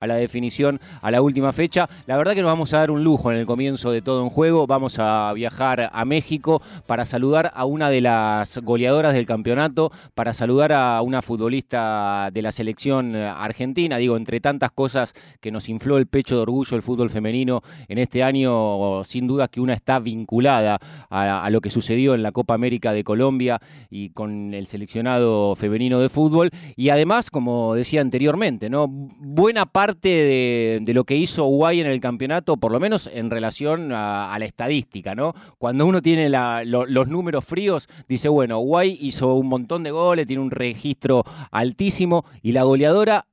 a 0.00 0.06
la 0.06 0.14
definición 0.14 0.80
a 1.02 1.10
la 1.10 1.20
última 1.20 1.52
fecha. 1.52 1.88
La 2.06 2.16
verdad 2.16 2.32
que 2.34 2.40
nos 2.40 2.50
vamos 2.50 2.72
a 2.72 2.78
dar 2.78 2.90
un 2.90 3.04
lujo 3.04 3.30
en 3.30 3.36
el 3.36 3.44
comienzo 3.44 3.90
de 3.90 4.00
todo 4.00 4.22
en 4.22 4.30
juego. 4.30 4.66
Vamos 4.66 4.98
a 4.98 5.30
viajar 5.34 5.90
a 5.92 6.04
México 6.06 6.62
para 6.86 7.04
saludar 7.04 7.52
a 7.54 7.66
una 7.66 7.90
de 7.90 8.00
las 8.00 8.58
goleadoras 8.58 9.12
del 9.12 9.26
campeonato, 9.26 9.92
para 10.14 10.32
saludar 10.32 10.72
a 10.72 11.02
una 11.02 11.20
futbolista 11.20 12.30
de 12.32 12.40
la 12.40 12.50
selección 12.50 13.14
argentina. 13.14 13.98
Digo, 13.98 14.16
entre 14.16 14.40
tantas 14.40 14.72
cosas 14.72 15.12
que 15.38 15.50
nos 15.50 15.68
infló 15.68 15.98
el 15.98 16.06
pecho 16.06 16.34
de 16.34 16.42
orgullo 16.42 16.76
el 16.76 16.82
fútbol 16.82 17.10
femenino 17.10 17.60
en 17.86 17.98
este 17.98 18.22
año, 18.22 19.04
sin 19.04 19.26
duda 19.26 19.48
que 19.48 19.60
una 19.60 19.74
está 19.74 19.98
vinculada 19.98 20.78
a, 21.10 21.44
a 21.44 21.50
lo 21.50 21.60
que 21.60 21.68
sucedió 21.68 22.14
en 22.14 22.22
la 22.22 22.32
Copa 22.32 22.54
América 22.54 22.94
de 22.94 23.04
Colombia 23.04 23.60
y 23.90 24.10
con 24.10 24.54
el 24.54 24.66
seleccionado 24.66 25.54
femenino 25.56 26.00
de 26.00 26.08
fútbol. 26.08 26.50
Y 26.74 26.88
además, 26.88 27.28
como 27.28 27.74
decía 27.74 28.00
anteriormente, 28.00 28.70
¿no? 28.70 28.86
Buena 28.88 29.66
parte 29.66 29.89
de, 29.98 30.82
lo 30.88 31.04
que 31.04 31.16
hizo 31.16 31.46
Uruguay 31.46 31.80
en 31.80 31.86
el 31.86 32.00
campeonato, 32.00 32.56
por 32.58 32.72
lo 32.72 32.80
menos 32.80 33.08
en 33.12 33.30
relación 33.30 33.92
a, 33.92 34.36
la 34.38 34.44
estadística, 34.44 35.14
¿no? 35.14 35.34
Cuando 35.58 35.86
uno 35.86 36.02
tiene 36.02 36.28
los 36.28 37.08
números 37.08 37.44
fríos, 37.44 37.88
dice, 38.08 38.28
bueno, 38.28 38.58
Uruguay 38.60 38.98
hizo 39.00 39.34
un 39.34 39.48
montón 39.48 39.82
de 39.82 39.90
goles, 39.90 40.26
tiene 40.26 40.42
un 40.42 40.50
registro 40.50 41.24
altísimo 41.50 42.24
y 42.42 42.52
la 42.52 42.64
goleadora 42.64 43.26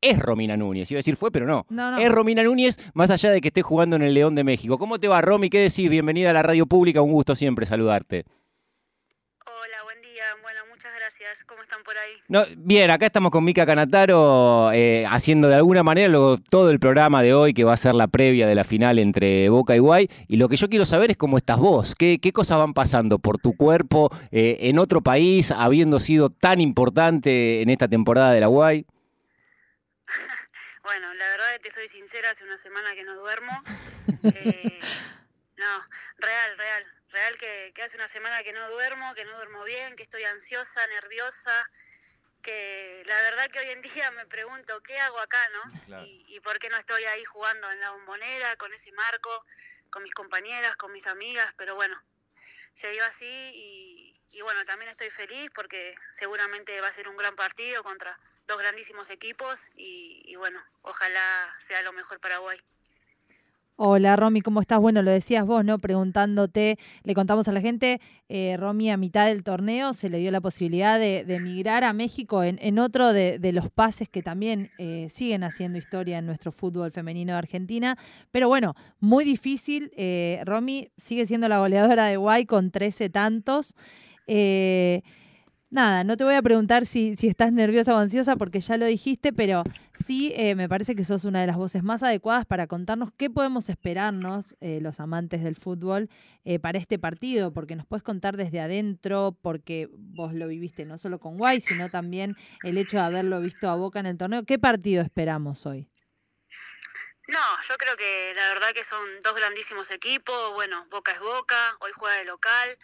es 0.00 0.18
Romina 0.18 0.56
Núñez. 0.56 0.90
Iba 0.90 0.98
a 0.98 1.00
decir 1.00 1.16
fue, 1.16 1.30
pero 1.30 1.46
no. 1.46 1.66
Es 1.98 2.10
Romina 2.10 2.42
Núñez, 2.42 2.78
más 2.92 3.10
allá 3.10 3.30
de 3.30 3.40
que 3.40 3.48
esté 3.48 3.62
jugando 3.62 3.96
en 3.96 4.02
el 4.02 4.14
León 4.14 4.34
de 4.34 4.44
México. 4.44 4.76
¿Cómo 4.76 4.98
te 4.98 5.08
va, 5.08 5.20
Romy? 5.22 5.48
¿Qué 5.48 5.60
decís? 5.60 5.88
Bienvenida 5.88 6.30
a 6.30 6.32
la 6.32 6.42
radio 6.42 6.66
pública. 6.66 7.00
Un 7.00 7.12
gusto 7.12 7.34
siempre 7.36 7.66
saludarte. 7.66 8.24
¿Cómo 11.46 11.62
están 11.62 11.82
por 11.82 11.96
ahí? 11.96 12.12
No, 12.28 12.44
bien, 12.56 12.90
acá 12.90 13.06
estamos 13.06 13.30
con 13.30 13.44
Mica 13.44 13.64
Canataro 13.64 14.72
eh, 14.72 15.06
haciendo 15.08 15.48
de 15.48 15.54
alguna 15.54 15.82
manera 15.82 16.12
todo 16.50 16.70
el 16.70 16.80
programa 16.80 17.22
de 17.22 17.32
hoy 17.32 17.54
que 17.54 17.64
va 17.64 17.74
a 17.74 17.76
ser 17.76 17.94
la 17.94 18.08
previa 18.08 18.46
de 18.46 18.54
la 18.54 18.64
final 18.64 18.98
entre 18.98 19.48
Boca 19.48 19.76
y 19.76 19.78
Guay. 19.78 20.08
Y 20.28 20.36
lo 20.36 20.48
que 20.48 20.56
yo 20.56 20.68
quiero 20.68 20.84
saber 20.84 21.10
es 21.10 21.16
cómo 21.16 21.38
estás 21.38 21.58
vos, 21.58 21.94
qué, 21.94 22.18
cosas 22.32 22.58
van 22.58 22.74
pasando 22.74 23.18
por 23.18 23.38
tu 23.38 23.56
cuerpo 23.56 24.10
eh, 24.30 24.58
en 24.60 24.78
otro 24.78 25.00
país, 25.00 25.50
habiendo 25.50 26.00
sido 26.00 26.30
tan 26.30 26.60
importante 26.60 27.62
en 27.62 27.70
esta 27.70 27.88
temporada 27.88 28.32
de 28.32 28.40
la 28.40 28.48
Guay. 28.48 28.84
bueno, 30.82 31.14
la 31.14 31.28
verdad, 31.28 31.60
te 31.62 31.70
soy 31.70 31.86
sincera, 31.88 32.30
hace 32.30 32.44
una 32.44 32.56
semana 32.56 32.94
que 32.94 33.04
no 33.04 33.16
duermo. 33.16 33.52
Eh, 34.24 34.80
no, 35.56 35.66
real, 36.18 36.58
real 36.58 36.84
real 37.12 37.38
que, 37.38 37.72
hace 37.82 37.96
una 37.96 38.08
semana 38.08 38.42
que 38.42 38.52
no 38.52 38.70
duermo, 38.70 39.14
que 39.14 39.24
no 39.24 39.36
duermo 39.36 39.64
bien, 39.64 39.94
que 39.96 40.02
estoy 40.02 40.24
ansiosa, 40.24 40.86
nerviosa, 40.88 41.70
que 42.42 43.02
la 43.06 43.22
verdad 43.22 43.48
que 43.50 43.60
hoy 43.60 43.70
en 43.70 43.82
día 43.82 44.10
me 44.12 44.26
pregunto 44.26 44.82
qué 44.82 44.98
hago 44.98 45.20
acá, 45.20 45.38
¿no? 45.50 46.04
Y, 46.04 46.40
por 46.40 46.58
qué 46.58 46.68
no 46.70 46.76
estoy 46.76 47.04
ahí 47.04 47.24
jugando 47.24 47.70
en 47.70 47.78
la 47.78 47.90
bombonera, 47.90 48.56
con 48.56 48.72
ese 48.72 48.90
marco, 48.92 49.44
con 49.90 50.02
mis 50.02 50.12
compañeras, 50.12 50.76
con 50.76 50.92
mis 50.92 51.06
amigas, 51.06 51.54
pero 51.56 51.76
bueno, 51.76 52.02
se 52.74 52.90
dio 52.90 53.04
así 53.04 53.26
y, 53.26 54.12
y 54.32 54.40
bueno, 54.40 54.64
también 54.64 54.90
estoy 54.90 55.10
feliz 55.10 55.50
porque 55.54 55.94
seguramente 56.10 56.80
va 56.80 56.88
a 56.88 56.92
ser 56.92 57.08
un 57.08 57.16
gran 57.16 57.36
partido 57.36 57.84
contra 57.84 58.18
dos 58.46 58.58
grandísimos 58.58 59.10
equipos 59.10 59.60
y, 59.76 60.22
y 60.24 60.36
bueno, 60.36 60.60
ojalá 60.80 61.54
sea 61.60 61.82
lo 61.82 61.92
mejor 61.92 62.18
para 62.18 62.36
Paraguay. 62.36 62.58
Hola 63.76 64.16
Romy, 64.16 64.42
¿cómo 64.42 64.60
estás? 64.60 64.78
Bueno, 64.80 65.00
lo 65.00 65.10
decías 65.10 65.46
vos, 65.46 65.64
¿no? 65.64 65.78
Preguntándote, 65.78 66.78
le 67.04 67.14
contamos 67.14 67.48
a 67.48 67.52
la 67.52 67.62
gente, 67.62 68.02
eh, 68.28 68.56
Romy 68.58 68.90
a 68.90 68.98
mitad 68.98 69.26
del 69.26 69.42
torneo 69.42 69.94
se 69.94 70.10
le 70.10 70.18
dio 70.18 70.30
la 70.30 70.42
posibilidad 70.42 70.98
de, 70.98 71.20
emigrar 71.26 71.82
a 71.82 71.94
México 71.94 72.42
en, 72.44 72.78
otro 72.78 73.14
de, 73.14 73.40
los 73.52 73.70
pases 73.70 74.10
que 74.10 74.22
también 74.22 74.68
eh, 74.78 75.08
siguen 75.10 75.42
haciendo 75.42 75.78
historia 75.78 76.18
en 76.18 76.26
nuestro 76.26 76.52
fútbol 76.52 76.92
femenino 76.92 77.32
de 77.32 77.38
Argentina. 77.38 77.96
Pero 78.30 78.46
bueno, 78.46 78.74
muy 79.00 79.24
difícil. 79.24 79.90
Eh, 79.96 80.42
Romy 80.44 80.90
sigue 80.98 81.24
siendo 81.24 81.48
la 81.48 81.58
goleadora 81.58 82.04
de 82.06 82.18
Guay 82.18 82.44
con 82.44 82.70
13 82.70 83.08
tantos. 83.08 83.74
Eh, 84.26 85.02
Nada, 85.72 86.04
no 86.04 86.18
te 86.18 86.24
voy 86.24 86.34
a 86.34 86.42
preguntar 86.42 86.84
si, 86.84 87.16
si 87.16 87.28
estás 87.28 87.50
nerviosa 87.50 87.94
o 87.94 87.96
ansiosa 87.96 88.36
porque 88.36 88.60
ya 88.60 88.76
lo 88.76 88.84
dijiste, 88.84 89.32
pero 89.32 89.62
sí 90.04 90.30
eh, 90.36 90.54
me 90.54 90.68
parece 90.68 90.94
que 90.94 91.02
sos 91.02 91.24
una 91.24 91.40
de 91.40 91.46
las 91.46 91.56
voces 91.56 91.82
más 91.82 92.02
adecuadas 92.02 92.44
para 92.44 92.66
contarnos 92.66 93.08
qué 93.16 93.30
podemos 93.30 93.70
esperarnos 93.70 94.58
eh, 94.60 94.80
los 94.82 95.00
amantes 95.00 95.42
del 95.42 95.56
fútbol 95.56 96.10
eh, 96.44 96.58
para 96.58 96.76
este 96.76 96.98
partido, 96.98 97.54
porque 97.54 97.74
nos 97.74 97.86
puedes 97.86 98.02
contar 98.02 98.36
desde 98.36 98.60
adentro, 98.60 99.34
porque 99.40 99.88
vos 99.94 100.34
lo 100.34 100.46
viviste 100.46 100.84
no 100.84 100.98
solo 100.98 101.18
con 101.18 101.38
Guay, 101.38 101.62
sino 101.62 101.88
también 101.88 102.36
el 102.64 102.76
hecho 102.76 102.98
de 102.98 103.04
haberlo 103.04 103.40
visto 103.40 103.70
a 103.70 103.74
Boca 103.74 103.98
en 103.98 104.04
el 104.04 104.18
torneo. 104.18 104.44
¿Qué 104.44 104.58
partido 104.58 105.02
esperamos 105.02 105.64
hoy? 105.64 105.88
No, 107.28 107.62
yo 107.66 107.78
creo 107.78 107.96
que 107.96 108.34
la 108.36 108.46
verdad 108.48 108.74
que 108.74 108.84
son 108.84 109.00
dos 109.24 109.34
grandísimos 109.34 109.90
equipos. 109.90 110.52
Bueno, 110.52 110.86
Boca 110.90 111.12
es 111.12 111.20
Boca, 111.20 111.78
hoy 111.80 111.92
juega 111.94 112.18
de 112.18 112.26
local 112.26 112.76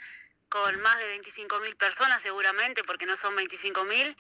con 0.49 0.81
más 0.81 0.99
de 0.99 1.19
25.000 1.19 1.77
personas 1.77 2.23
seguramente, 2.23 2.83
porque 2.85 3.07
no 3.07 3.17
son 3.17 3.37
25.000, 3.37 4.17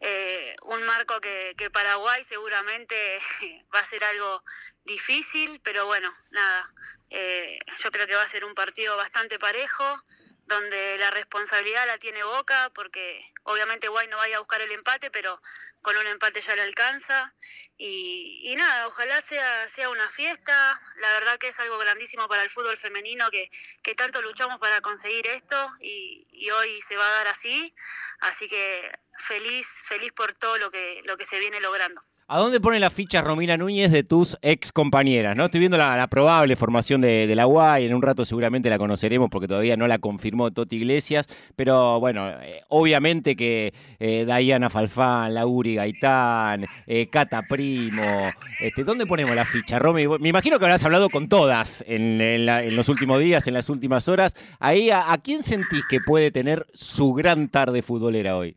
eh, 0.00 0.56
un 0.62 0.82
marco 0.84 1.20
que, 1.20 1.54
que, 1.56 1.70
Paraguay 1.70 2.24
seguramente 2.24 3.18
va 3.74 3.80
a 3.80 3.84
ser 3.86 4.04
algo 4.04 4.42
difícil, 4.84 5.60
pero 5.62 5.86
bueno, 5.86 6.10
nada, 6.30 6.72
eh, 7.14 7.58
yo 7.76 7.90
creo 7.90 8.06
que 8.06 8.14
va 8.14 8.22
a 8.22 8.28
ser 8.28 8.42
un 8.44 8.54
partido 8.54 8.96
bastante 8.96 9.38
parejo, 9.38 10.02
donde 10.46 10.96
la 10.98 11.10
responsabilidad 11.10 11.86
la 11.86 11.98
tiene 11.98 12.24
Boca, 12.24 12.70
porque 12.74 13.20
obviamente 13.42 13.88
Guay 13.88 14.08
no 14.08 14.16
vaya 14.16 14.36
a 14.36 14.38
buscar 14.40 14.62
el 14.62 14.72
empate, 14.72 15.10
pero 15.10 15.40
con 15.82 15.94
un 15.96 16.06
empate 16.06 16.40
ya 16.40 16.56
le 16.56 16.62
alcanza. 16.62 17.34
Y, 17.76 18.54
nada, 18.56 18.86
ojalá 18.86 19.20
sea, 19.20 19.68
sea 19.68 19.90
una 19.90 20.08
fiesta. 20.08 20.80
La 20.96 21.12
verdad 21.12 21.38
que 21.38 21.48
es 21.48 21.60
algo 21.60 21.76
grandísimo 21.78 22.28
para 22.28 22.44
el 22.44 22.48
fútbol 22.48 22.78
femenino 22.78 23.30
que, 23.30 23.50
que 23.82 23.94
tanto 23.94 24.22
luchamos 24.22 24.58
para 24.58 24.80
conseguir 24.80 25.26
esto 25.26 25.70
y, 25.80 26.26
y 26.30 26.50
hoy 26.50 26.80
se 26.80 26.96
va 26.96 27.06
a 27.06 27.10
dar 27.10 27.28
así. 27.28 27.74
Así 28.20 28.48
que 28.48 28.90
feliz, 29.16 29.66
feliz 29.84 30.12
por 30.12 30.32
todo 30.34 30.56
lo 30.58 30.70
que, 30.70 31.02
lo 31.04 31.16
que 31.16 31.24
se 31.24 31.38
viene 31.38 31.60
logrando. 31.60 32.00
¿A 32.32 32.38
dónde 32.38 32.60
pone 32.60 32.80
la 32.80 32.88
ficha 32.88 33.20
Romina 33.20 33.58
Núñez 33.58 33.92
de 33.92 34.04
tus 34.04 34.38
ex 34.40 34.72
compañeras? 34.72 35.36
¿no? 35.36 35.44
Estoy 35.44 35.60
viendo 35.60 35.76
la, 35.76 36.06
probable 36.06 36.56
formación 36.56 37.02
de, 37.02 37.30
la 37.36 37.46
UAI, 37.46 37.84
en 37.84 37.92
un 37.92 38.00
rato 38.00 38.24
seguramente 38.24 38.70
la 38.70 38.78
conoceremos 38.78 39.28
porque 39.28 39.46
todavía 39.46 39.76
no 39.76 39.86
la 39.86 39.98
confirmó 39.98 40.50
Toti 40.50 40.76
Iglesias, 40.76 41.26
pero 41.56 42.00
bueno, 42.00 42.30
eh, 42.30 42.62
obviamente 42.70 43.36
que 43.36 43.74
eh, 44.00 44.24
Diana 44.24 44.70
Falfán, 44.70 45.34
Lauri 45.34 45.74
Gaitán, 45.74 46.64
eh, 46.86 47.06
Cata 47.08 47.42
Primo, 47.46 48.30
este, 48.60 48.82
¿dónde 48.82 49.04
ponemos 49.04 49.36
la 49.36 49.44
ficha, 49.44 49.78
Romy? 49.78 50.08
Me 50.18 50.30
imagino 50.30 50.58
que 50.58 50.64
habrás 50.64 50.84
hablado 50.84 51.10
con 51.10 51.28
todas 51.28 51.84
en, 51.86 52.46
los 52.74 52.88
últimos 52.88 53.20
días, 53.20 53.46
en 53.46 53.52
las 53.52 53.68
últimas 53.68 54.08
horas. 54.08 54.34
Ahí, 54.58 54.88
¿a, 54.88 55.12
¿a 55.12 55.18
quién 55.18 55.42
sentís 55.42 55.84
que 55.86 55.98
puede 56.00 56.30
tener 56.30 56.66
su 56.72 57.12
gran 57.12 57.50
tarde 57.50 57.82
futbolera 57.82 58.38
hoy? 58.38 58.56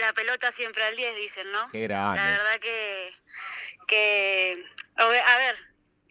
La 0.00 0.12
pelota 0.12 0.52
siempre 0.52 0.84
al 0.84 0.96
10, 0.96 1.16
dicen, 1.16 1.50
¿no? 1.52 1.70
Qué 1.70 1.82
grande. 1.82 2.20
La 2.20 2.30
verdad 2.30 2.60
que, 2.60 3.12
que 3.86 4.64
a 4.96 5.36
ver, 5.36 5.56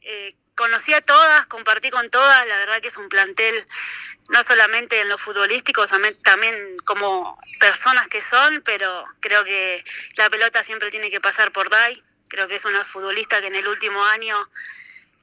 eh, 0.02 0.34
conocí 0.56 0.94
a 0.94 1.02
todas, 1.02 1.46
compartí 1.48 1.90
con 1.90 2.10
todas, 2.10 2.48
la 2.48 2.58
verdad 2.58 2.82
que 2.82 2.88
es 2.88 2.98
un 2.98 3.10
plantel 3.10 3.68
no 4.30 4.44
solamente 4.44 5.02
en 5.02 5.10
lo 5.10 5.18
futbolístico, 5.18 5.86
también 6.24 6.78
como 6.86 7.40
personas 7.60 8.08
que 8.08 8.22
son, 8.22 8.62
pero 8.64 9.04
creo 9.20 9.44
que 9.44 9.84
la 10.16 10.30
pelota 10.30 10.64
siempre 10.64 10.92
tiene 10.92 11.10
que 11.10 11.22
pasar 11.22 11.52
por 11.52 11.70
Dai, 11.70 12.02
creo 12.28 12.48
que 12.48 12.56
es 12.56 12.66
una 12.66 12.84
futbolista 12.84 13.42
que 13.42 13.48
en 13.48 13.56
el 13.56 13.68
último 13.68 14.04
año 14.06 14.50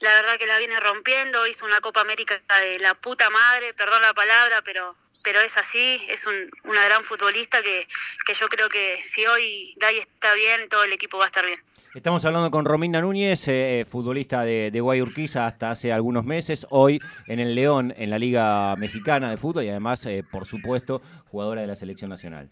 la 0.01 0.15
verdad 0.15 0.39
que 0.39 0.47
la 0.47 0.59
viene 0.59 0.81
rompiendo, 0.81 1.47
hizo 1.47 1.67
una 1.67 1.81
Copa 1.81 2.01
América 2.01 2.41
de 2.61 2.79
la 2.79 2.95
puta 2.95 3.29
madre, 3.29 3.75
perdón 3.75 4.01
la 4.03 4.15
palabra, 4.15 4.63
pero 4.63 4.97
pero 5.23 5.41
es 5.41 5.57
así, 5.57 6.01
es 6.09 6.27
una 6.27 6.85
gran 6.85 7.05
futbolista 7.05 7.59
que, 7.63 7.87
yo 8.33 8.49
creo 8.49 8.69
que 8.69 8.99
si 9.03 9.27
hoy 9.27 9.75
Dai 9.79 9.99
está 9.99 10.35
bien, 10.35 10.69
todo 10.69 10.85
el 10.85 10.93
equipo 10.93 11.19
va 11.19 11.25
a 11.25 11.27
estar 11.27 11.45
bien. 11.45 11.59
Estamos 11.95 12.25
hablando 12.25 12.53
con 12.53 12.65
Romina 12.65 13.01
Núñez, 13.01 13.49
eh, 13.49 13.85
futbolista 13.89 14.45
de, 14.45 14.71
de 14.71 14.81
Guayurquiza 14.81 15.49
hasta 15.49 15.73
hace 15.73 15.93
algunos 15.93 16.25
meses, 16.25 16.65
hoy 16.71 17.01
en 17.27 17.41
el 17.41 17.57
León, 17.57 17.93
en 17.97 18.11
la 18.11 18.19
Liga 18.19 18.77
Mexicana 18.77 19.29
de 19.29 19.37
Fútbol 19.37 19.65
y 19.65 19.71
además, 19.71 20.07
eh, 20.07 20.23
por 20.31 20.47
supuesto, 20.47 21.03
jugadora 21.31 21.63
de 21.63 21.67
la 21.67 21.75
Selección 21.75 22.09
Nacional. 22.09 22.49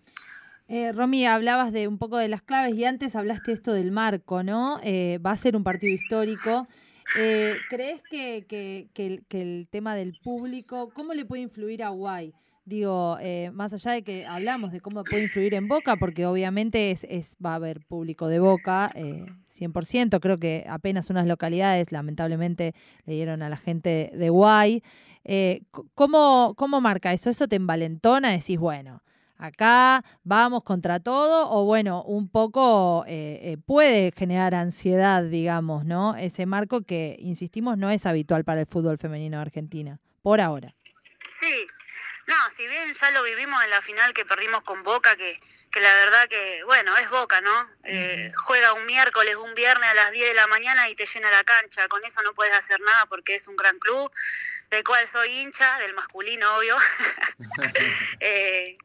Eh, 0.67 0.91
Romy, 0.93 1.25
hablabas 1.25 1.73
de 1.73 1.87
un 1.87 1.99
poco 1.99 2.19
de 2.19 2.26
las 2.26 2.43
claves 2.43 2.75
y 2.75 2.85
antes 2.85 3.14
hablaste 3.14 3.53
esto 3.53 3.73
del 3.73 3.93
marco, 3.93 4.43
¿no? 4.43 4.81
Eh, 4.82 5.19
va 5.25 5.31
a 5.31 5.37
ser 5.37 5.55
un 5.55 5.62
partido 5.62 5.94
histórico. 5.94 6.67
¿Crees 7.71 8.03
que, 8.11 8.44
que, 8.47 8.88
el, 8.97 9.25
que, 9.26 9.41
el, 9.41 9.69
tema 9.71 9.94
del 9.94 10.19
público, 10.23 10.91
cómo 10.93 11.14
le 11.14 11.25
puede 11.25 11.43
influir 11.43 11.82
a 11.82 11.88
Guay? 11.88 12.35
Digo, 12.69 13.17
eh, 13.23 13.50
más 13.55 13.73
allá 13.73 13.93
de 13.93 14.03
que 14.03 14.26
hablamos 14.26 14.73
de 14.73 14.82
cómo 14.82 15.03
puede 15.03 15.23
influir 15.23 15.55
en 15.55 15.69
Boca, 15.69 15.97
porque 15.97 16.26
obviamente 16.26 16.91
es, 16.91 17.05
es 17.09 17.35
va 17.43 17.53
a 17.53 17.55
haber 17.55 17.81
público 17.87 18.29
de 18.29 18.41
Boca, 18.41 18.91
eh, 18.94 19.25
100%, 19.49 20.20
creo 20.20 20.37
que 20.37 20.67
apenas 20.69 21.09
unas 21.09 21.26
localidades 21.26 21.93
lamentablemente 21.93 22.75
le 23.06 23.15
dieron 23.15 23.41
a 23.41 23.49
la 23.49 23.56
gente 23.56 24.11
de 24.12 24.29
Guay. 24.29 24.82
Eh, 25.25 25.62
¿cómo, 25.94 26.53
¿Cómo 26.59 26.82
marca 26.82 27.15
eso? 27.15 27.31
¿Eso 27.31 27.49
te 27.49 27.56
envalentona? 27.56 28.32
Decís, 28.32 28.59
bueno, 28.59 29.03
acá 29.38 30.05
vamos 30.23 30.62
contra 30.62 31.00
todo, 31.00 31.50
o 31.50 31.64
bueno, 31.64 32.03
un 32.03 32.29
poco 32.29 33.05
eh, 33.06 33.41
eh, 33.44 33.56
puede 33.56 34.12
generar 34.14 34.55
ansiedad, 34.55 35.25
digamos, 35.25 35.87
¿no? 35.87 36.17
Ese 36.17 36.44
marco 36.44 36.82
que, 36.82 37.17
insistimos, 37.19 37.79
no 37.79 37.88
es 37.88 38.05
habitual 38.05 38.44
para 38.44 38.61
el 38.61 38.67
fútbol 38.67 38.99
femenino 38.99 39.38
de 39.38 39.43
Argentina, 39.43 40.00
por 40.21 40.43
ahora. 40.43 40.69
Sí, 41.41 41.77
no, 42.28 42.50
si 42.54 42.66
bien 42.69 42.92
ya 42.92 43.10
lo 43.12 43.22
vivimos 43.22 43.64
en 43.64 43.70
la 43.70 43.80
final 43.80 44.12
que 44.12 44.26
perdimos 44.26 44.62
con 44.62 44.82
Boca, 44.82 45.16
que, 45.16 45.40
que 45.72 45.80
la 45.80 45.94
verdad 45.94 46.28
que, 46.28 46.62
bueno, 46.64 46.94
es 46.98 47.08
Boca, 47.08 47.40
¿no? 47.40 47.70
Eh, 47.84 48.30
juega 48.46 48.75
un 48.75 48.84
miércoles, 48.84 49.34
un 49.36 49.54
viernes 49.54 49.88
a 49.88 49.94
las 49.94 50.12
10 50.12 50.28
de 50.28 50.34
la 50.34 50.46
mañana 50.46 50.90
y 50.90 50.94
te 50.94 51.06
llena 51.06 51.30
la 51.30 51.42
cancha. 51.42 51.88
Con 51.88 52.04
eso 52.04 52.20
no 52.22 52.34
puedes 52.34 52.54
hacer 52.54 52.82
nada 52.82 53.06
porque 53.06 53.36
es 53.36 53.48
un 53.48 53.56
gran 53.56 53.78
club, 53.78 54.10
del 54.69 54.84
cual 54.84 55.08
soy 55.08 55.38
hincha, 55.38 55.78
del 55.78 55.94
masculino, 55.94 56.56
obvio. 56.56 56.76
eh, 58.20 58.76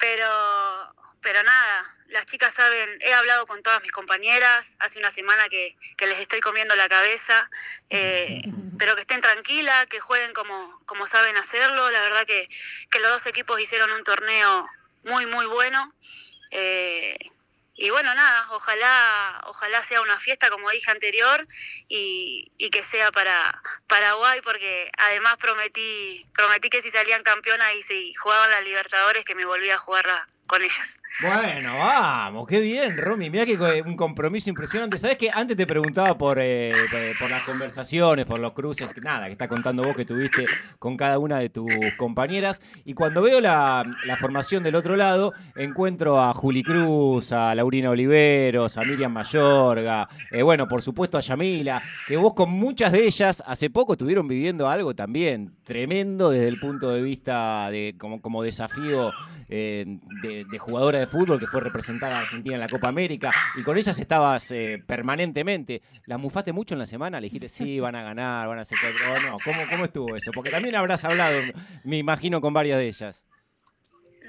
pero, 0.00 0.94
pero 1.22 1.42
nada, 1.42 1.94
las 2.06 2.26
chicas 2.26 2.54
saben, 2.54 2.98
he 3.00 3.12
hablado 3.12 3.46
con 3.46 3.62
todas 3.62 3.82
mis 3.82 3.92
compañeras, 3.92 4.76
hace 4.78 4.98
una 4.98 5.10
semana 5.10 5.48
que, 5.48 5.76
que 5.96 6.06
les 6.06 6.18
estoy 6.18 6.40
comiendo 6.40 6.74
la 6.76 6.88
cabeza, 6.88 7.48
eh, 7.90 8.42
pero 8.78 8.94
que 8.94 9.02
estén 9.02 9.20
tranquilas, 9.20 9.86
que 9.86 10.00
jueguen 10.00 10.32
como, 10.32 10.80
como 10.86 11.06
saben 11.06 11.36
hacerlo. 11.36 11.90
La 11.90 12.00
verdad 12.00 12.24
que, 12.26 12.48
que 12.90 13.00
los 13.00 13.10
dos 13.10 13.26
equipos 13.26 13.60
hicieron 13.60 13.92
un 13.92 14.04
torneo 14.04 14.66
muy, 15.04 15.26
muy 15.26 15.46
bueno. 15.46 15.94
Eh, 16.50 17.18
y 17.74 17.88
bueno, 17.88 18.14
nada, 18.14 18.46
ojalá, 18.50 19.40
ojalá 19.46 19.82
sea 19.82 20.02
una 20.02 20.18
fiesta, 20.18 20.50
como 20.50 20.68
dije 20.68 20.90
anterior, 20.90 21.46
y, 21.88 22.52
y, 22.58 22.68
que 22.68 22.82
sea 22.82 23.10
para 23.10 23.62
Paraguay, 23.86 24.40
porque 24.42 24.90
además 24.98 25.38
prometí, 25.38 26.22
prometí 26.34 26.68
que 26.68 26.82
si 26.82 26.90
salían 26.90 27.22
campeonas 27.22 27.72
y 27.74 27.80
si 27.80 28.12
jugaban 28.14 28.50
las 28.50 28.64
Libertadores, 28.64 29.24
que 29.24 29.34
me 29.34 29.46
volvía 29.46 29.76
a 29.76 29.78
jugarla 29.78 30.26
con 30.50 30.60
ellas. 30.60 31.00
Bueno, 31.22 31.74
vamos, 31.76 32.48
qué 32.48 32.58
bien, 32.58 32.96
Romy. 32.96 33.30
Mira 33.30 33.46
que 33.46 33.82
un 33.86 33.94
compromiso 33.94 34.50
impresionante. 34.50 34.98
Sabes 34.98 35.16
que 35.16 35.30
antes 35.32 35.56
te 35.56 35.64
preguntaba 35.66 36.18
por, 36.18 36.38
eh, 36.40 36.72
por 37.20 37.30
las 37.30 37.44
conversaciones, 37.44 38.26
por 38.26 38.40
los 38.40 38.52
cruces, 38.52 38.90
nada, 39.04 39.26
que 39.26 39.32
está 39.32 39.46
contando 39.46 39.84
vos 39.84 39.94
que 39.94 40.04
tuviste 40.04 40.44
con 40.80 40.96
cada 40.96 41.18
una 41.20 41.38
de 41.38 41.50
tus 41.50 41.72
compañeras. 41.96 42.60
Y 42.84 42.94
cuando 42.94 43.22
veo 43.22 43.40
la, 43.40 43.84
la 44.06 44.16
formación 44.16 44.64
del 44.64 44.74
otro 44.74 44.96
lado, 44.96 45.32
encuentro 45.54 46.20
a 46.20 46.34
Juli 46.34 46.64
Cruz, 46.64 47.30
a 47.30 47.54
Laurina 47.54 47.90
Oliveros, 47.90 48.76
a 48.76 48.80
Miriam 48.80 49.12
Mayorga, 49.12 50.08
eh, 50.32 50.42
bueno, 50.42 50.66
por 50.66 50.82
supuesto 50.82 51.16
a 51.16 51.20
Yamila, 51.20 51.80
que 52.08 52.16
vos 52.16 52.32
con 52.32 52.50
muchas 52.50 52.90
de 52.90 53.04
ellas 53.04 53.42
hace 53.46 53.70
poco 53.70 53.92
estuvieron 53.92 54.26
viviendo 54.26 54.68
algo 54.68 54.94
también 54.94 55.48
tremendo 55.62 56.30
desde 56.30 56.48
el 56.48 56.58
punto 56.58 56.90
de 56.90 57.02
vista 57.02 57.70
de 57.70 57.94
como, 57.98 58.20
como 58.20 58.42
desafío 58.42 59.12
eh, 59.52 59.84
de, 60.22 60.39
de, 60.44 60.58
jugadora 60.58 60.98
de 60.98 61.06
fútbol 61.06 61.38
que 61.38 61.46
fue 61.46 61.60
representada 61.60 62.16
a 62.16 62.20
Argentina 62.20 62.54
en 62.56 62.60
la 62.60 62.68
Copa 62.68 62.88
América 62.88 63.30
y 63.58 63.62
con 63.62 63.76
ellas 63.76 63.98
estabas 63.98 64.50
eh, 64.50 64.82
permanentemente. 64.86 65.82
¿La 66.06 66.18
mufaste 66.18 66.52
mucho 66.52 66.74
en 66.74 66.80
la 66.80 66.86
semana? 66.86 67.20
Le 67.20 67.26
dijiste, 67.26 67.48
sí, 67.48 67.80
van 67.80 67.94
a 67.94 68.02
ganar, 68.02 68.48
van 68.48 68.58
a 68.58 68.62
hacer 68.62 68.78
cuatro. 68.80 69.30
no, 69.30 69.36
¿cómo, 69.44 69.58
¿cómo 69.70 69.84
estuvo 69.84 70.16
eso? 70.16 70.30
Porque 70.32 70.50
también 70.50 70.74
habrás 70.74 71.04
hablado, 71.04 71.38
me 71.84 71.98
imagino, 71.98 72.40
con 72.40 72.52
varias 72.52 72.78
de 72.78 72.88
ellas. 72.88 73.29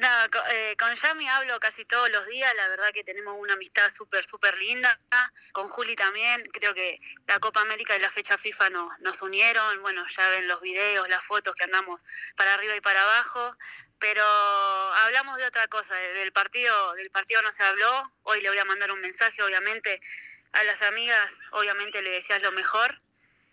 Eh, 0.04 0.76
con 0.80 0.96
Yami 0.96 1.28
hablo 1.30 1.60
casi 1.60 1.86
todos 1.86 2.10
los 2.10 2.26
días, 2.26 2.52
la 2.56 2.70
verdad 2.70 2.90
que 2.92 3.04
tenemos 3.04 3.36
una 3.38 3.54
amistad 3.54 3.88
súper, 3.92 4.24
súper 4.26 4.58
linda. 4.58 5.00
Con 5.54 5.68
Juli 5.68 5.96
también, 5.96 6.44
creo 6.54 6.74
que 6.74 6.98
la 7.28 7.40
Copa 7.40 7.62
América 7.62 7.96
y 7.96 8.00
la 8.00 8.10
fecha 8.10 8.38
FIFA 8.38 8.72
nos, 8.72 9.00
nos 9.02 9.22
unieron. 9.22 9.82
Bueno, 9.82 10.04
ya 10.08 10.30
ven 10.30 10.48
los 10.48 10.60
videos, 10.62 11.08
las 11.08 11.24
fotos 11.24 11.54
que 11.54 11.66
andamos 11.66 12.04
para 12.36 12.56
arriba 12.56 12.76
y 12.76 12.82
para 12.82 13.04
abajo. 13.04 13.56
Pero 14.00 14.24
hablamos 14.24 15.38
de 15.38 15.46
otra 15.46 15.68
cosa, 15.68 15.96
del 15.96 16.32
partido, 16.32 16.94
del 16.94 17.12
partido 17.12 17.42
no 17.44 17.52
se 17.52 17.62
habló. 17.62 18.12
Hoy 18.24 18.42
le 18.42 18.50
voy 18.50 18.58
a 18.58 18.66
mandar 18.66 18.92
un 18.92 19.02
mensaje, 19.02 19.44
obviamente, 19.44 20.00
a 20.54 20.64
las 20.64 20.82
amigas, 20.82 21.32
obviamente 21.52 22.02
le 22.02 22.10
decías 22.10 22.42
lo 22.42 22.52
mejor. 22.52 23.02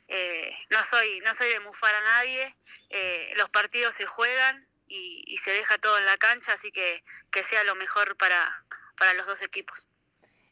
Eh, 0.08 0.56
no 0.70 0.82
soy, 0.84 1.18
no 1.20 1.34
soy 1.34 1.50
de 1.50 1.60
mufar 1.60 1.94
a 1.94 2.00
nadie, 2.00 2.56
eh, 2.88 3.30
los 3.36 3.50
partidos 3.50 3.92
se 3.92 4.06
juegan, 4.06 4.66
y, 4.88 5.24
y, 5.26 5.36
se 5.36 5.50
deja 5.50 5.78
todo 5.78 5.98
en 5.98 6.06
la 6.06 6.16
cancha, 6.16 6.52
así 6.52 6.70
que 6.70 7.02
que 7.30 7.42
sea 7.42 7.64
lo 7.64 7.74
mejor 7.74 8.16
para, 8.16 8.64
para 8.96 9.14
los 9.14 9.26
dos 9.26 9.42
equipos. 9.42 9.86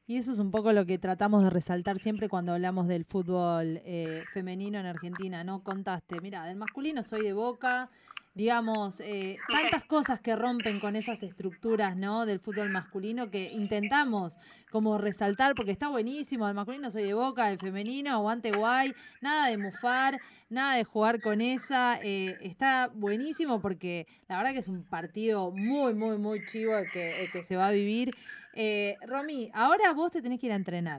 Y 0.09 0.19
eso 0.19 0.33
es 0.33 0.39
un 0.39 0.53
poco 0.53 0.73
lo 0.73 0.85
que 0.85 0.99
tratamos 0.99 1.43
de 1.43 1.51
resaltar 1.51 1.99
siempre 1.99 2.29
cuando 2.29 2.53
hablamos 2.53 2.87
del 2.87 3.05
fútbol 3.05 3.81
eh, 3.85 4.23
femenino 4.33 4.79
en 4.79 4.87
Argentina, 4.87 5.43
¿no? 5.43 5.65
Contaste, 5.65 6.21
mira, 6.23 6.45
del 6.45 6.57
masculino 6.57 7.03
soy 7.03 7.23
de 7.23 7.33
Boca, 7.33 7.89
digamos, 8.37 9.01
eh, 9.01 9.37
tantas 9.51 9.85
cosas 9.85 10.21
que 10.21 10.37
rompen 10.37 10.79
con 10.79 10.95
esas 10.95 11.23
estructuras, 11.23 11.97
¿no? 11.97 12.27
Del 12.27 12.39
fútbol 12.39 12.69
masculino 12.69 13.31
que 13.31 13.51
intentamos 13.51 14.35
como 14.71 14.99
resaltar, 14.99 15.55
porque 15.55 15.71
está 15.71 15.89
buenísimo, 15.89 16.45
del 16.45 16.55
masculino 16.55 16.91
soy 16.91 17.05
de 17.05 17.15
Boca, 17.15 17.47
del 17.47 17.59
femenino, 17.59 18.13
aguante 18.13 18.51
guay, 18.51 18.93
nada 19.23 19.49
de 19.49 19.57
mufar, 19.57 20.19
nada 20.51 20.77
de 20.77 20.85
jugar 20.85 21.23
con 21.23 21.41
esa, 21.41 21.99
eh, 22.03 22.37
está 22.43 22.91
buenísimo 22.95 23.59
porque 23.59 24.07
la 24.29 24.37
verdad 24.37 24.53
que 24.53 24.59
es 24.59 24.69
un 24.69 24.85
partido 24.85 25.51
muy, 25.51 25.95
muy, 25.95 26.19
muy 26.19 26.45
chivo 26.45 26.77
el 26.77 26.85
que, 26.93 27.23
el 27.23 27.33
que 27.33 27.43
se 27.43 27.57
va 27.57 27.69
a 27.69 27.73
vivir. 27.73 28.11
Eh, 28.55 28.97
Romy, 29.07 29.51
ahora 29.55 29.95
vos 29.95 30.13
te 30.13 30.21
tenés 30.21 30.39
que 30.41 30.47
ir 30.47 30.53
a 30.53 30.57
entrenar. 30.57 30.99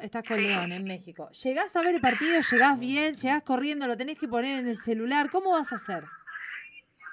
Estás 0.00 0.26
con 0.26 0.40
León 0.40 0.70
en 0.70 0.84
México. 0.84 1.28
¿Llegás 1.30 1.74
a 1.74 1.82
ver 1.82 1.96
el 1.96 2.00
partido? 2.00 2.40
¿Llegás 2.40 2.78
bien? 2.78 3.14
¿Llegás 3.14 3.42
corriendo? 3.42 3.86
¿Lo 3.86 3.96
tenés 3.96 4.18
que 4.18 4.28
poner 4.28 4.60
en 4.60 4.68
el 4.68 4.80
celular? 4.80 5.28
¿Cómo 5.30 5.52
vas 5.52 5.72
a 5.72 5.76
hacer? 5.76 6.04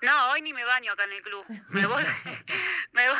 No, 0.01 0.31
hoy 0.31 0.41
ni 0.41 0.53
me 0.53 0.63
baño 0.63 0.93
acá 0.93 1.03
en 1.05 1.11
el 1.13 1.21
club. 1.21 1.43
Me 1.69 1.85
voy, 1.85 2.03
me, 2.93 3.09
voy, 3.09 3.17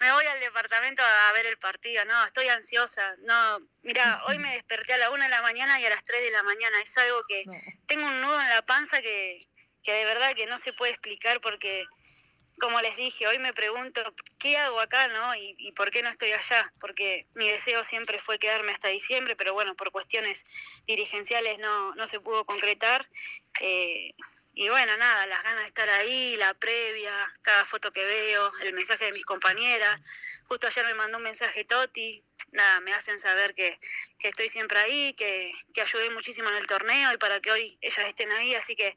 me 0.00 0.12
voy 0.12 0.24
al 0.24 0.40
departamento 0.40 1.02
a 1.02 1.32
ver 1.34 1.46
el 1.46 1.58
partido. 1.58 2.04
No, 2.04 2.24
estoy 2.24 2.48
ansiosa. 2.48 3.14
No, 3.24 3.58
mira, 3.82 4.22
hoy 4.28 4.38
me 4.38 4.52
desperté 4.52 4.94
a 4.94 4.98
la 4.98 5.10
una 5.10 5.24
de 5.24 5.30
la 5.30 5.42
mañana 5.42 5.80
y 5.80 5.84
a 5.84 5.90
las 5.90 6.04
3 6.04 6.22
de 6.22 6.30
la 6.30 6.42
mañana. 6.44 6.80
Es 6.80 6.96
algo 6.96 7.22
que 7.26 7.42
no. 7.44 7.52
tengo 7.86 8.06
un 8.06 8.20
nudo 8.20 8.40
en 8.40 8.48
la 8.48 8.62
panza 8.62 9.02
que, 9.02 9.36
que 9.82 9.92
de 9.92 10.04
verdad 10.04 10.34
que 10.34 10.46
no 10.46 10.58
se 10.58 10.72
puede 10.72 10.92
explicar 10.92 11.40
porque 11.40 11.84
como 12.62 12.80
les 12.80 12.96
dije, 12.96 13.26
hoy 13.26 13.40
me 13.40 13.52
pregunto, 13.52 14.00
¿qué 14.38 14.56
hago 14.56 14.78
acá, 14.80 15.08
no? 15.08 15.34
Y, 15.34 15.72
por 15.72 15.90
qué 15.90 16.00
no 16.00 16.08
estoy 16.08 16.30
allá? 16.30 16.72
Porque 16.78 17.26
mi 17.34 17.48
deseo 17.48 17.82
siempre 17.82 18.20
fue 18.20 18.38
quedarme 18.38 18.70
hasta 18.70 18.86
diciembre, 18.86 19.34
pero 19.34 19.52
bueno, 19.52 19.74
por 19.74 19.90
cuestiones 19.90 20.44
dirigenciales 20.86 21.58
no, 21.58 21.92
no 21.96 22.06
se 22.06 22.20
pudo 22.20 22.44
concretar. 22.44 23.04
Eh, 23.60 24.14
y 24.54 24.68
bueno, 24.68 24.96
nada, 24.96 25.26
las 25.26 25.42
ganas 25.42 25.62
de 25.62 25.66
estar 25.66 25.88
ahí, 25.90 26.36
la 26.36 26.54
previa, 26.54 27.12
cada 27.42 27.64
foto 27.64 27.90
que 27.90 28.04
veo, 28.04 28.52
el 28.60 28.74
mensaje 28.74 29.06
de 29.06 29.12
mis 29.12 29.24
compañeras. 29.24 30.00
Justo 30.44 30.68
ayer 30.68 30.86
me 30.86 30.94
mandó 30.94 31.18
un 31.18 31.24
mensaje 31.24 31.64
Toti, 31.64 32.22
nada, 32.52 32.78
me 32.78 32.94
hacen 32.94 33.18
saber 33.18 33.54
que, 33.54 33.76
que 34.20 34.28
estoy 34.28 34.48
siempre 34.48 34.78
ahí, 34.78 35.14
que, 35.14 35.50
que 35.74 35.82
ayudé 35.82 36.10
muchísimo 36.10 36.48
en 36.48 36.58
el 36.58 36.68
torneo 36.68 37.12
y 37.12 37.16
para 37.16 37.40
que 37.40 37.50
hoy 37.50 37.76
ellas 37.80 38.06
estén 38.06 38.30
ahí, 38.30 38.54
así 38.54 38.76
que 38.76 38.96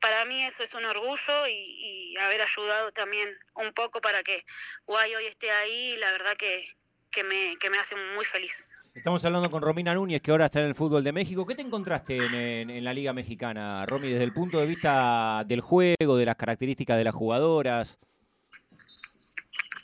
para 0.00 0.24
mí 0.24 0.44
eso 0.44 0.62
es 0.62 0.74
un 0.74 0.84
orgullo 0.84 1.46
y, 1.48 2.12
y, 2.12 2.16
haber 2.18 2.42
ayudado 2.42 2.92
también 2.92 3.28
un 3.54 3.72
poco 3.72 4.00
para 4.00 4.22
que 4.22 4.44
Guay 4.86 5.14
hoy 5.14 5.26
esté 5.26 5.50
ahí, 5.50 5.96
la 5.96 6.12
verdad 6.12 6.36
que, 6.36 6.64
que, 7.10 7.24
me, 7.24 7.54
que 7.60 7.70
me 7.70 7.78
hace 7.78 7.94
muy 8.14 8.24
feliz. 8.24 8.82
Estamos 8.94 9.22
hablando 9.26 9.50
con 9.50 9.60
Romina 9.60 9.92
Núñez, 9.92 10.22
que 10.22 10.30
ahora 10.30 10.46
está 10.46 10.60
en 10.60 10.66
el 10.66 10.74
fútbol 10.74 11.04
de 11.04 11.12
México. 11.12 11.46
¿Qué 11.46 11.54
te 11.54 11.60
encontraste 11.60 12.16
en, 12.16 12.34
en, 12.34 12.70
en 12.70 12.84
la 12.84 12.94
Liga 12.94 13.12
Mexicana, 13.12 13.84
Romy, 13.84 14.08
desde 14.08 14.24
el 14.24 14.32
punto 14.32 14.58
de 14.58 14.66
vista 14.66 15.44
del 15.46 15.60
juego, 15.60 16.16
de 16.16 16.24
las 16.24 16.36
características 16.36 16.96
de 16.96 17.04
las 17.04 17.14
jugadoras? 17.14 17.98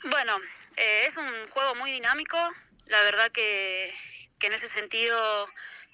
Bueno, 0.09 0.35
eh, 0.77 1.03
es 1.07 1.15
un 1.15 1.47
juego 1.51 1.75
muy 1.75 1.91
dinámico. 1.91 2.37
La 2.87 3.01
verdad 3.03 3.29
que, 3.31 3.91
que 4.39 4.47
en 4.47 4.53
ese 4.53 4.67
sentido 4.67 5.45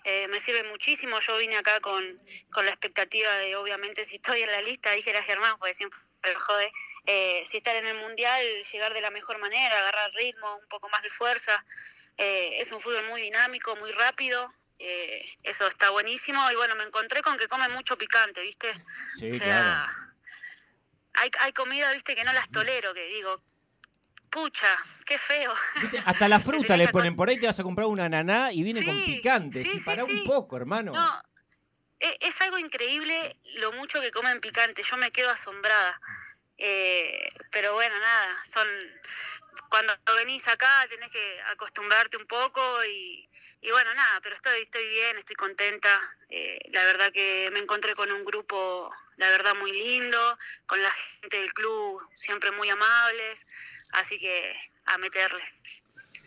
eh, 0.10 0.28
me 0.28 0.40
sirve 0.40 0.64
muchísimo. 0.64 1.20
Yo 1.20 1.38
vine 1.38 1.56
acá 1.56 1.80
con, 1.80 2.04
con 2.52 2.66
la 2.66 2.72
expectativa 2.72 3.32
de, 3.38 3.56
obviamente, 3.56 4.04
si 4.04 4.16
estoy 4.16 4.42
en 4.42 4.52
la 4.52 4.62
lista, 4.62 4.92
dije 4.92 5.12
era 5.12 5.22
Germán, 5.22 5.58
porque 5.60 5.76
siempre 5.76 6.00
me 6.24 6.34
jode, 6.34 6.72
eh, 7.06 7.44
si 7.46 7.58
estar 7.58 7.76
en 7.76 7.86
el 7.86 7.98
Mundial, 7.98 8.44
llegar 8.72 8.94
de 8.94 9.02
la 9.02 9.12
mejor 9.12 9.38
manera, 9.38 9.78
agarrar 9.78 10.12
ritmo, 10.14 10.56
un 10.56 10.68
poco 10.68 10.90
más 10.90 11.04
de 11.04 11.12
fuerza. 11.12 11.64
Eh, 12.18 12.60
es 12.60 12.72
un 12.72 12.80
fútbol 12.80 13.06
muy 13.08 13.22
dinámico, 13.22 13.76
muy 13.76 13.92
rápido. 13.92 14.52
Eso 15.44 15.68
está 15.68 15.90
buenísimo. 15.90 16.50
Y 16.52 16.56
bueno, 16.56 16.76
me 16.76 16.86
encontré 16.86 17.22
con 17.22 17.38
que 17.38 17.48
come 17.48 17.68
mucho 17.70 17.98
picante, 17.98 18.42
¿viste? 18.42 18.74
Sí, 19.20 19.36
o 19.36 19.38
sea, 19.38 19.40
claro. 19.40 19.94
hay, 21.14 21.32
hay 21.40 21.54
comida, 21.54 21.92
¿viste? 21.92 22.16
Que 22.16 22.24
no 22.24 22.32
las 22.32 22.50
tolero, 22.50 22.94
que 22.94 23.06
digo, 23.08 23.44
pucha, 24.30 24.68
qué 25.06 25.18
feo. 25.18 25.54
Hasta 26.06 26.28
la 26.28 26.40
fruta 26.40 26.78
le 26.78 26.88
ponen 26.90 27.16
por 27.16 27.30
ahí, 27.30 27.38
te 27.38 27.48
vas 27.48 27.60
a 27.60 27.64
comprar 27.64 27.88
una 27.88 28.06
ananá 28.06 28.52
y 28.52 28.64
viene 28.64 28.80
Sí, 28.80 28.86
con 28.86 28.96
picante. 29.06 29.64
sí, 29.66 29.80
para 29.86 30.04
un 30.04 30.24
poco, 30.26 30.58
hermano. 30.58 30.94
No, 30.94 31.22
e- 32.00 32.18
es 32.22 32.42
algo 32.42 32.58
increíble 32.58 33.38
lo 33.56 33.72
mucho 33.74 34.02
que 34.02 34.12
comen 34.12 34.40
picante. 34.40 34.84
Yo 34.84 34.98
me 34.98 35.12
quedo 35.12 35.30
asombrada. 35.30 36.00
Eh, 36.58 37.30
pero 37.52 37.74
bueno, 37.74 37.98
nada, 38.00 38.44
son 38.54 38.68
cuando 39.70 39.94
venís 40.18 40.48
acá 40.48 40.86
tenés 40.90 41.12
que 41.12 41.42
acostumbrarte 41.52 42.18
un 42.18 42.26
poco 42.26 42.62
y, 42.86 43.28
bueno, 43.72 43.94
nada, 43.94 44.20
pero 44.22 44.36
estoy, 44.36 44.62
estoy 44.62 44.88
bien, 44.90 45.18
estoy 45.18 45.36
contenta. 45.36 45.90
Eh, 46.30 46.60
la 46.72 46.84
verdad 46.86 47.12
que 47.12 47.50
me 47.52 47.60
encontré 47.60 47.96
con 47.96 48.12
un 48.12 48.24
grupo, 48.24 48.90
la 49.18 49.30
verdad, 49.30 49.56
muy 49.56 49.72
lindo, 49.72 50.38
con 50.66 50.82
la 50.82 50.92
gente 50.92 51.40
del 51.40 51.54
club 51.54 52.02
siempre 52.16 52.52
muy 52.52 52.70
amables, 52.70 53.46
así 53.92 54.18
que 54.18 54.54
a 54.86 54.98
meterle. 54.98 55.42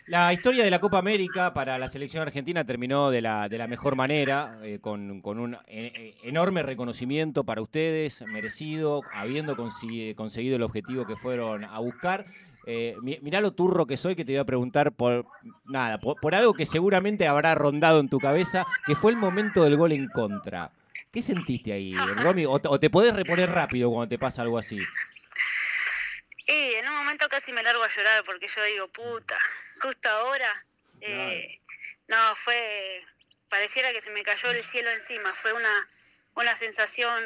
La 0.07 0.33
historia 0.33 0.65
de 0.65 0.69
la 0.69 0.79
Copa 0.79 0.97
América 0.97 1.53
para 1.53 1.77
la 1.77 1.89
selección 1.89 2.23
argentina 2.23 2.65
terminó 2.65 3.09
de 3.09 3.21
la, 3.21 3.47
de 3.47 3.57
la 3.57 3.67
mejor 3.67 3.95
manera, 3.95 4.59
eh, 4.61 4.79
con, 4.81 5.21
un 5.23 5.57
eh, 5.67 6.17
enorme 6.23 6.61
reconocimiento 6.61 7.45
para 7.45 7.61
ustedes, 7.61 8.21
merecido, 8.23 8.99
habiendo 9.13 9.55
conseguido 9.55 10.57
el 10.57 10.61
objetivo 10.61 11.05
que 11.05 11.15
fueron 11.15 11.63
a 11.63 11.79
buscar. 11.79 12.25
Eh, 12.67 12.97
mirá 13.01 13.39
lo 13.39 13.53
turro 13.53 13.85
que 13.85 13.95
soy 13.95 14.17
que 14.17 14.25
te 14.25 14.33
voy 14.33 14.39
a 14.39 14.45
preguntar 14.45 14.91
por 14.91 15.23
nada, 15.63 15.99
por, 15.99 16.35
algo 16.35 16.53
que 16.53 16.65
seguramente 16.65 17.25
habrá 17.25 17.55
rondado 17.55 18.01
en 18.01 18.09
tu 18.09 18.19
cabeza, 18.19 18.65
que 18.85 18.95
fue 18.95 19.11
el 19.11 19.17
momento 19.17 19.63
del 19.63 19.77
gol 19.77 19.93
en 19.93 20.07
contra. 20.07 20.67
¿Qué 21.13 21.21
sentiste 21.21 21.71
ahí, 21.71 21.91
Romy? 22.17 22.45
o 22.45 22.59
te 22.77 22.89
podés 22.89 23.15
reponer 23.15 23.49
rápido 23.49 23.89
cuando 23.89 24.09
te 24.09 24.19
pasa 24.19 24.41
algo 24.41 24.57
así? 24.57 24.79
Y 26.45 26.75
en 26.75 26.87
un 26.89 26.95
momento 26.95 27.29
casi 27.43 27.51
me 27.51 27.61
largo 27.61 27.83
a 27.83 27.89
llorar 27.89 28.23
porque 28.23 28.47
yo 28.47 28.63
digo, 28.63 28.87
puta, 28.87 29.37
justo 29.81 30.07
ahora. 30.07 30.65
Eh, 31.01 31.59
no, 32.07 32.35
fue. 32.37 33.01
Pareciera 33.49 33.91
que 33.91 33.99
se 33.99 34.11
me 34.11 34.23
cayó 34.23 34.49
el 34.49 34.63
cielo 34.63 34.89
encima. 34.91 35.33
Fue 35.33 35.51
una, 35.51 35.89
una 36.35 36.55
sensación, 36.55 37.21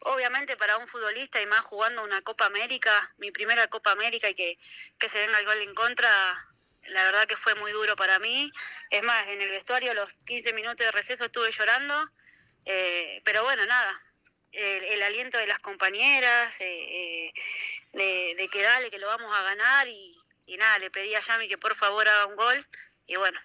obviamente, 0.00 0.58
para 0.58 0.76
un 0.76 0.86
futbolista 0.86 1.40
y 1.40 1.46
más 1.46 1.60
jugando 1.60 2.04
una 2.04 2.20
Copa 2.20 2.44
América, 2.44 3.14
mi 3.16 3.30
primera 3.30 3.68
Copa 3.68 3.92
América 3.92 4.28
y 4.28 4.34
que, 4.34 4.58
que 4.98 5.08
se 5.08 5.18
venga 5.20 5.38
el 5.38 5.46
gol 5.46 5.62
en 5.62 5.74
contra. 5.74 6.10
La 6.88 7.04
verdad 7.04 7.26
que 7.26 7.36
fue 7.36 7.54
muy 7.54 7.72
duro 7.72 7.96
para 7.96 8.18
mí. 8.18 8.52
Es 8.90 9.02
más, 9.02 9.28
en 9.28 9.40
el 9.40 9.48
vestuario, 9.48 9.94
los 9.94 10.18
15 10.26 10.52
minutos 10.52 10.84
de 10.84 10.92
receso 10.92 11.24
estuve 11.24 11.50
llorando. 11.50 12.06
Eh, 12.66 13.22
pero 13.24 13.44
bueno, 13.44 13.64
nada, 13.64 13.98
el, 14.52 15.02
aliento 15.02 15.38
de 15.38 15.46
las 15.46 15.58
compañeras, 15.58 16.58
de, 16.58 17.32
que 18.50 18.62
dale, 18.62 18.90
que 18.90 18.98
lo 18.98 19.06
vamos 19.06 19.32
a 19.32 19.42
ganar 19.42 19.88
y, 19.88 20.16
nada, 20.58 20.78
le 20.78 20.90
pedí 20.90 21.14
a 21.14 21.20
Yami 21.20 21.48
que 21.48 21.58
por 21.58 21.74
favor 21.74 22.06
haga 22.06 22.26
un 22.26 22.36
gol 22.36 22.56
y 23.06 23.16
bueno, 23.16 23.38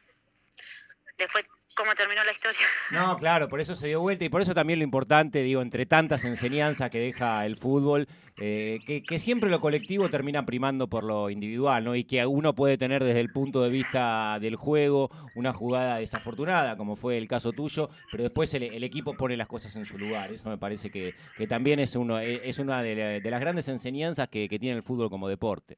después 1.17 1.47
cómo 1.73 1.93
terminó 1.93 2.23
la 2.23 2.31
historia. 2.31 2.65
No, 2.91 3.17
claro, 3.17 3.47
por 3.47 3.61
eso 3.61 3.75
se 3.75 3.87
dio 3.87 4.01
vuelta 4.01 4.25
y 4.25 4.29
por 4.29 4.41
eso 4.41 4.53
también 4.53 4.79
lo 4.79 4.83
importante, 4.83 5.43
digo, 5.43 5.61
entre 5.61 5.85
tantas 5.85 6.25
enseñanzas 6.25 6.89
que 6.91 6.99
deja 6.99 7.45
el 7.45 7.55
fútbol, 7.55 8.07
eh, 8.39 8.79
que, 9.07 9.19
siempre 9.19 9.49
lo 9.49 9.59
colectivo 9.59 10.09
termina 10.09 10.45
primando 10.45 10.87
por 10.87 11.03
lo 11.03 11.29
individual, 11.29 11.83
¿no? 11.83 11.95
Y 11.95 12.03
que 12.03 12.25
uno 12.25 12.53
puede 12.53 12.77
tener 12.77 13.03
desde 13.03 13.19
el 13.19 13.29
punto 13.29 13.63
de 13.63 13.69
vista 13.69 14.37
del 14.39 14.55
juego 14.55 15.09
una 15.35 15.53
jugada 15.53 15.97
desafortunada, 15.97 16.77
como 16.77 16.95
fue 16.95 17.17
el 17.17 17.27
caso 17.27 17.51
tuyo, 17.51 17.89
pero 18.11 18.23
después 18.23 18.53
el, 18.53 18.83
equipo 18.83 19.13
pone 19.13 19.35
las 19.37 19.47
cosas 19.47 19.75
en 19.75 19.85
su 19.85 19.97
lugar. 19.97 20.29
Eso 20.31 20.49
me 20.49 20.57
parece 20.57 20.91
que, 20.91 21.13
también 21.47 21.79
es, 21.79 21.95
uno, 21.95 22.19
es 22.19 22.59
una 22.59 22.81
de, 22.81 23.21
las 23.23 23.41
grandes 23.41 23.67
enseñanzas 23.67 24.29
que, 24.29 24.47
que 24.47 24.59
tiene 24.59 24.77
el 24.77 24.83
fútbol 24.83 25.09
como 25.09 25.27
deporte. 25.27 25.77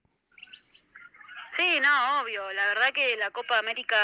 Sí, 1.59 1.79
no, 1.81 2.21
obvio. 2.21 2.51
La 2.53 2.67
verdad 2.67 2.91
que 2.93 3.17
la 3.17 3.31
Copa 3.31 3.57
América 3.57 3.97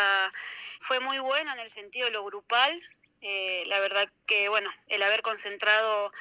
fue 0.79 0.99
muy 0.99 1.19
buena 1.19 1.53
en 1.53 1.59
el 1.59 1.69
sentido 1.69 2.07
de 2.07 2.11
lo 2.11 2.25
grupal. 2.25 2.71
Eh, 3.21 3.63
la 3.67 3.79
verdad 3.79 4.09
que, 4.25 4.49
bueno, 4.49 4.69
el 4.89 5.01
haber 5.01 5.21
concentrado 5.21 6.11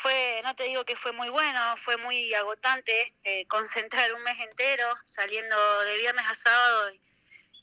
fue, 0.00 0.40
no 0.44 0.54
te 0.54 0.64
digo 0.64 0.84
que 0.84 0.96
fue 0.96 1.12
muy 1.12 1.28
bueno, 1.28 1.76
fue 1.76 1.96
muy 1.96 2.32
agotante 2.34 3.14
eh, 3.24 3.46
concentrar 3.46 4.12
un 4.14 4.22
mes 4.22 4.38
entero, 4.38 4.96
saliendo 5.04 5.56
de 5.82 5.98
viernes 5.98 6.24
a 6.26 6.34
sábado 6.34 6.92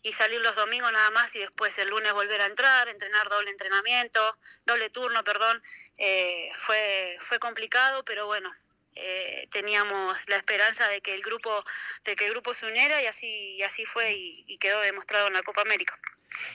y, 0.03 0.11
salir 0.11 0.39
los 0.39 0.55
domingos 0.55 0.91
nada 0.91 1.09
más 1.09 1.35
y 1.35 1.39
después 1.39 1.77
el 1.79 1.89
lunes 1.89 2.13
volver 2.13 2.39
a 2.39 2.45
entrar, 2.45 2.87
entrenar 2.87 3.27
doble 3.27 3.49
entrenamiento, 3.49 4.37
doble 4.63 4.91
turno, 4.91 5.23
perdón. 5.23 5.59
Eh, 5.97 6.47
fue, 6.53 7.17
fue 7.19 7.39
complicado, 7.39 8.05
pero 8.05 8.27
bueno, 8.27 8.47
eh, 8.93 9.47
teníamos 9.51 10.17
la 10.29 10.37
esperanza 10.37 10.87
de 10.87 11.01
que 11.01 11.13
el 11.13 11.21
grupo 11.21 11.63
de 12.05 12.15
que 12.15 12.25
el 12.27 12.31
grupo 12.31 12.53
se 12.53 12.65
uniera 12.65 13.01
y 13.01 13.07
así 13.07 13.55
y 13.55 13.63
así 13.63 13.83
fue 13.85 14.13
y, 14.13 14.57
quedó 14.57 14.79
demostrado 14.81 15.27
en 15.27 15.33
la 15.33 15.43
Copa 15.43 15.61
América. 15.61 15.99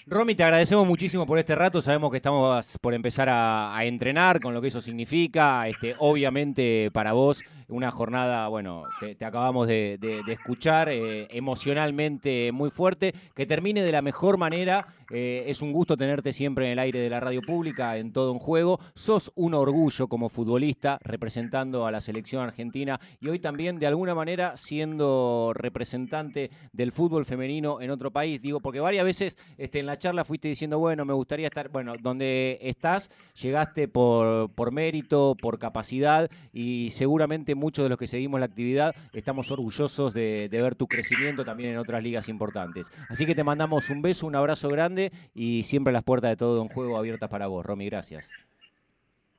Romy, 0.07 0.35
te 0.35 0.43
agradecemos 0.43 0.87
muchísimo 0.87 1.27
por 1.27 1.39
este 1.39 1.55
rato. 1.55 1.81
Sabemos 1.81 2.11
que 2.11 2.17
estamos 2.17 2.79
por 2.81 2.95
empezar 2.95 3.29
a, 3.31 3.75
entrenar 3.85 4.41
con 4.41 4.55
lo 4.55 4.61
que 4.61 4.69
eso 4.69 4.81
significa. 4.81 5.67
Este, 5.69 5.95
obviamente 5.99 6.91
para 6.93 7.13
vos 7.13 7.43
una 7.69 7.91
jornada, 7.91 8.49
bueno, 8.49 8.85
te, 8.99 9.25
acabamos 9.25 9.69
de, 9.69 9.99
escuchar, 10.29 10.89
eh, 10.89 11.29
emocionalmente 11.31 12.51
muy 12.53 12.71
fuerte, 12.71 13.15
que 13.35 13.47
termine 13.47 13.83
de 13.83 13.93
la 13.93 14.03
mejor 14.03 14.39
manera. 14.39 14.89
Eh, 15.11 15.45
es 15.47 15.63
un 15.63 15.73
gusto 15.73 15.97
tenerte 15.97 16.33
siempre 16.33 16.67
en 16.67 16.73
el 16.73 16.79
aire 16.79 17.01
de 17.01 17.11
la 17.11 17.21
radio 17.21 17.41
pública, 17.47 17.97
en 17.97 18.13
todo 18.13 18.33
un 18.33 18.39
juego. 18.39 18.81
Sos 18.95 19.33
un 19.35 19.55
orgullo 19.55 20.09
como 20.09 20.29
futbolista 20.29 20.99
representando 21.03 21.87
a 21.87 21.91
la 21.91 22.01
selección 22.01 22.43
argentina 22.43 23.01
y 23.21 23.29
hoy 23.29 23.39
también 23.39 23.79
de 23.79 23.87
alguna 23.87 24.15
manera 24.15 24.57
siendo 24.57 25.53
representante 25.55 26.51
del 26.73 26.93
fútbol 26.93 27.25
femenino 27.25 27.81
en 27.81 27.91
otro 27.91 28.11
país. 28.11 28.41
Digo, 28.41 28.61
porque 28.61 28.81
varias 28.81 29.05
veces 29.05 29.39
este, 29.59 29.81
en 29.81 29.87
la 29.87 29.99
charla 29.99 30.25
fuiste 30.25 30.49
diciendo, 30.49 30.79
bueno, 30.79 31.05
me 31.05 31.13
gustaría 31.13 31.49
estar, 31.49 31.69
bueno, 31.71 31.93
donde 32.01 32.59
estás, 32.63 33.11
llegaste 33.41 33.89
por, 33.89 34.53
por 34.53 34.73
mérito, 34.73 35.37
por 35.41 35.59
capacidad 35.59 36.31
y 36.53 36.91
seguramente 36.91 37.55
muchos 37.55 37.85
de 37.85 37.89
los 37.89 37.99
que 37.99 38.07
seguimos 38.07 38.41
la 38.41 38.47
actividad 38.47 38.95
estamos 39.15 39.51
orgullosos 39.51 40.13
de, 40.13 40.49
ver 40.51 40.75
tu 40.75 40.87
crecimiento 40.87 41.45
también 41.45 41.73
en 41.73 41.79
otras 41.79 42.03
ligas 42.03 42.29
importantes. 42.29 42.87
Así 43.09 43.25
que 43.27 43.35
te 43.35 43.45
mandamos 43.45 43.89
un 43.91 44.03
beso, 44.03 44.27
un 44.27 44.37
abrazo 44.37 44.69
grande 44.69 45.00
y 45.35 45.65
siempre 45.65 45.93
las 45.93 46.05
puertas 46.05 46.31
de 46.31 46.37
todo 46.37 46.61
un 46.63 46.69
juego 46.69 46.99
abiertas 46.99 47.31
para 47.31 47.47
vos. 47.47 47.65
Romy, 47.65 47.87
gracias. 47.89 48.25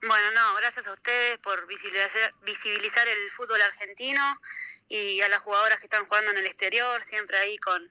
Bueno, 0.02 0.32
no, 0.34 0.56
gracias 0.56 0.88
a 0.88 0.94
ustedes 0.94 1.38
por 1.40 1.68
visibilizar, 1.68 2.34
visibilizar 2.44 3.08
el 3.08 3.30
fútbol 3.30 3.62
argentino 3.62 4.22
y 4.90 5.22
a 5.22 5.30
las 5.30 5.42
jugadoras 5.42 5.78
que 5.80 5.86
están 5.86 6.06
jugando 6.06 6.32
en 6.32 6.40
el 6.40 6.46
exterior, 6.46 7.02
siempre 7.04 7.38
ahí 7.38 7.56
con, 7.58 7.88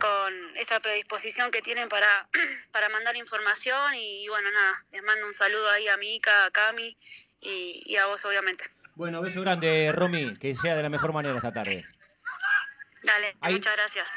con 0.00 0.56
esa 0.56 0.80
predisposición 0.80 1.50
que 1.50 1.60
tienen 1.60 1.88
para, 1.88 2.06
para 2.72 2.88
mandar 2.88 3.14
información 3.16 3.94
y, 3.94 4.26
bueno, 4.28 4.50
nada, 4.50 4.72
les 4.92 5.02
mando 5.02 5.26
un 5.26 5.34
saludo 5.34 5.68
ahí 5.70 5.86
a 5.88 5.96
Mika, 5.98 6.46
a 6.46 6.50
Cami 6.50 6.96
y, 7.40 7.96
a 7.96 8.06
vos 8.06 8.24
obviamente. 8.24 8.64
Bueno, 8.96 9.20
beso 9.20 9.42
grande, 9.42 9.92
Romy, 9.92 10.38
que 10.38 10.56
sea 10.56 10.76
de 10.76 10.82
la 10.82 10.88
mejor 10.88 11.12
manera 11.12 11.36
esta 11.36 11.52
tarde. 11.52 11.84
Dale, 13.02 13.36
muchas 13.42 13.76
gracias. 13.76 14.08